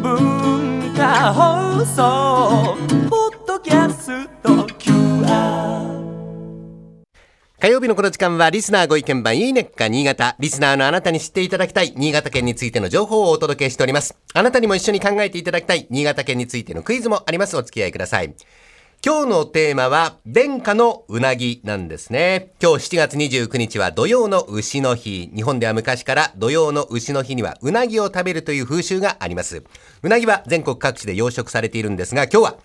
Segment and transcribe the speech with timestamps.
[0.00, 2.76] 文化放送
[3.10, 6.06] ポッドキャスト QR
[7.58, 10.36] 火曜日のこの時間はリスナーご意見番いいねっか新潟。
[10.38, 14.16] リスナーのあなたに知っていただきたい新潟県についての情報をお届けしております。
[14.32, 17.56] あなたにも一緒に考えていただきたい新潟県についてのクイズもあります。
[17.56, 18.36] お付き合いください。
[19.06, 22.50] 今日のテーマは、殿下のうなぎなんですね。
[22.60, 25.30] 今日7月29日は土曜の牛の日。
[25.32, 29.62] 日本では昔から土曜の牛の日にはうなぎを食べるという風習があります。
[30.02, 32.56] うなぎは全国各地で養殖されているんですが、今日は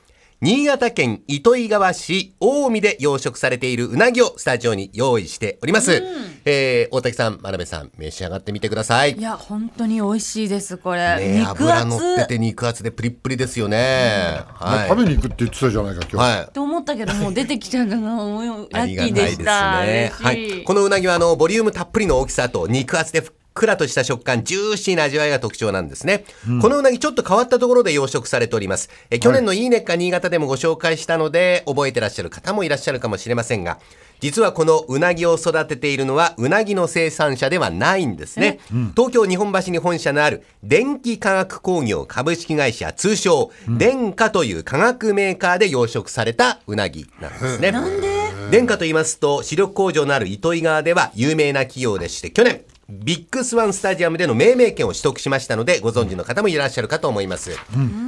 [0.44, 6.02] 新潟県糸魚川市大海で養殖されているうなぎをスタジオに用意しております。
[6.46, 9.12] えー、大竹さん、真鍋さん、召し上がってみてください。
[9.12, 14.40] いや本当に美味しいですこれ、ね脂乗って厚て肉厚でプリップリですよね。
[14.56, 14.90] はい。
[14.90, 16.54] 食べに行くって言ってたじゃないか今日、はい。
[16.54, 20.12] と思ったけどもう出てきちゃうかな思いラあッキーでりがたいですしたね。
[20.12, 20.64] はい。
[20.64, 26.24] このうなぎはあのボリュームたっぷりの大きさと肉厚でふっくらとした食感、ジューシーな味わいが特徴なんですね。
[26.62, 28.90] このうなぎちょっと変わったところで養殖されております。
[29.10, 33.80] え去年のいいねっか新潟でもご紹介したので、覚えてらっしゃる方もいらっしゃるかもしれませんが、
[34.22, 38.60] 実はこのうなぎを育てているのはうなぎの生産者ではないんですね。
[38.96, 47.74] 東京日本橋に本社のある電気化学工業株式会社通称、電化という化学メーカーで養殖されたうなぎなんですね。
[48.52, 57.52] 電化と言いますと、主力工場のある糸魚川では有名な企業でして、去年、ビッグスワンスタジアムでの命名権を取得しましたので、ご存知の方もいらっしゃるかと思います。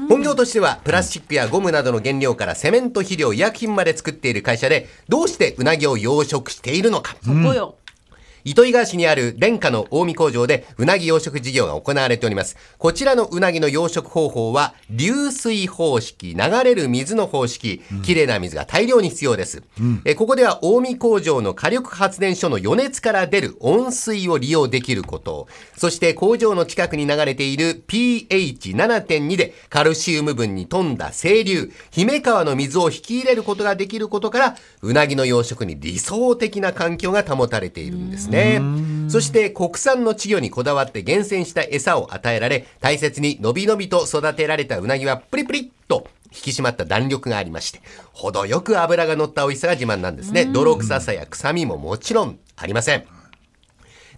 [0.10, 7.16] 本業としては、プラスチックやゴムなどの原料からセメント肥料、医薬品まで作っている会社で、どうしてうなぎを養殖しているのか。
[7.24, 7.78] そこよ、
[8.46, 12.58] 糸魚川市にある電化の近江工場でうなぎ養殖事業が行われております。
[12.78, 19.64] こちらのうなぎの養殖方法は流水方式、流れる水の方式、きれいな水が大量に必要です。
[20.04, 38.33] えここでは近江工場の火力発電所の余熱から出る温水を利用できること、そして工場の近くに流れている pH7.2 でカルシウム分に富んだ清流、姫川の水を引き入れることができることから、うなぎの養殖に理想的な環境が保たれているんですね。
[39.10, 50.46] そして国産の稚魚にこだわって厳選した餌を与えられ、大切にのびのびと育てられたうなぎはプリプリっと引き締まった弾力がありまして、程よく脂が乗った美味しさが自慢なんですね。
[50.46, 53.06] 泥臭さや臭みももちろんありません。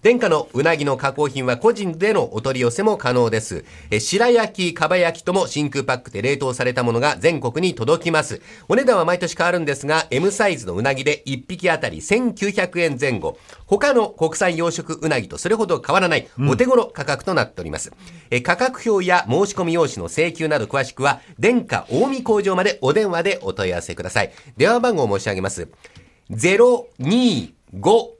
[0.02, 3.64] 殿下のうなぎの加工品は個人でのお取り寄せも可能です。
[3.90, 8.40] え白焼き、かば焼きとも真空パックで冷凍されたものが全国に届きます。
[8.68, 13.38] お値段は毎年変わるんですが、M サイズのうなぎで1匹あたり1900円前後。
[13.66, 17.92] 他の国産養殖うなぎとそれほど変わらないお手頃価格となっております。
[18.30, 24.32] え価格表や申し込み用紙の請求など詳しくは、殿下近江工場までお電話でお問い合わせください。
[24.56, 25.68] 電話番号を申し上げます。
[26.30, 28.16] 025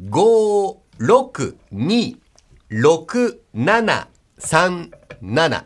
[0.00, 2.16] 5、6、2、
[2.70, 4.06] 6、7、
[4.38, 4.90] 3、
[5.22, 5.64] 7。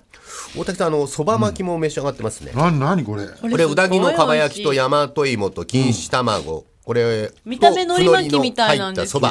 [0.56, 2.52] 大竹さん、あの、そば巻きも召し上がってますね。
[2.54, 3.26] ななにこれ？
[3.26, 6.64] これ、うなぎのかば焼きとや大和芋と錦糸卵。
[6.84, 9.26] これ、見た目海苔巻きみたいなんですけど。
[9.26, 9.30] お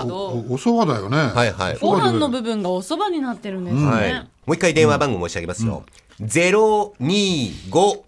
[0.53, 1.77] お蕎麦だよねはいはい。
[1.79, 4.13] ご飯の部分がお蕎麦になってるんですね、はい。
[4.13, 5.85] もう一回電話番号申し上げますよ。
[6.19, 8.01] 025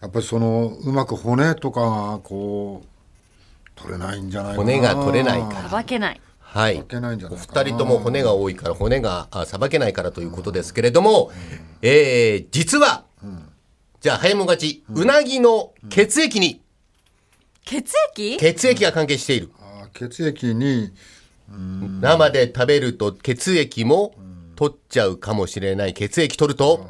[0.07, 2.87] っぱりそのうまく骨とかがこう
[3.75, 4.63] 取れないんじゃないかな。
[4.65, 6.21] 骨が取れないからさばけない
[6.53, 6.77] はい。
[6.77, 7.63] いけないんじゃないおかな。
[7.63, 11.31] 二人とも骨が多いから骨があさばけないからということですけれども、
[11.81, 13.05] えー、実は、
[14.01, 16.61] じゃあ早いもん勝ち、うなぎの血液に
[17.65, 18.37] 血液？
[18.37, 20.93] 血液が関係している、あ血液に
[22.01, 24.13] 生で食べると血液も
[24.55, 25.95] 取っちゃうかもしれない。
[25.95, 26.85] 血液取ると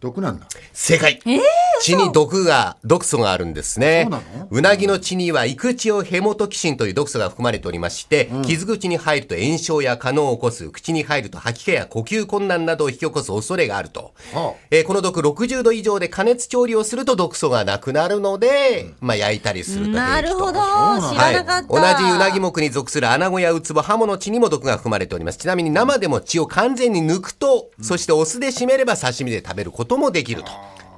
[0.00, 0.48] 毒なんだ。
[0.72, 1.20] 正解。
[1.26, 1.38] え
[1.80, 4.08] 血に毒が、毒素があるんですね。
[4.10, 4.18] そ
[4.50, 14.12] うなぎの血には、イクチオヘモトキシンという毒素が含まれておりまして、傷口に入ると炎症や可能を起こす、口に入ると吐き気や呼吸困難などを引き起こす恐れがあると。
[14.32, 14.66] はあ。
[14.70, 20.52] えーこの毒60度以上で加熱調理をすると毒素がなくなるので、まあ焼いたりするとなるほど。
[20.52, 21.66] 知はい、らなかった。
[21.96, 25.38] 同じうなぎ目に属するアナゴやウツボ、ハモの血にも毒が含まれております。
[25.38, 30.50] ちなみに生でも血を完全に抜くと、そしてお酢で締めれば刺身で食べることもできると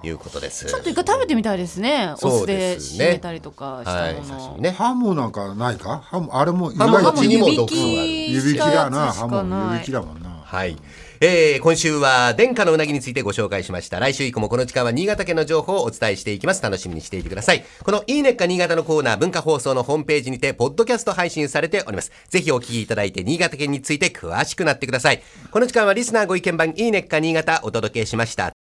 [0.03, 0.67] いうことです。
[0.67, 2.13] ちょっと一回食べてみたいですね。
[2.15, 4.27] おそう酢でですね締めたりとかしたはい、もの。
[4.27, 4.71] 刺身ね。
[4.71, 5.99] ハモなんかないか？
[6.05, 8.09] ハモあれもハモの意外と血にも毒素がある。
[8.09, 10.77] き湯引きだなしハモかない湯引きだもんなはい。
[11.21, 13.99] えー、今週は殿下のうなぎについてご紹介しました。
[13.99, 16.63] 来週以降もこの時間は新潟県の情報をお伝えしていきます。
[16.63, 17.65] 楽しみにしていてください。
[17.83, 22.13] このいいねっか新潟のコーナー文化放送のホームページにて、ポッドキャスト配信されております。
[22.29, 25.21] ぜひお聞きいただいて、新潟県について詳しくなってください。
[25.51, 28.58] この時間はリスナーご意見番いいねっか新潟お届けしました。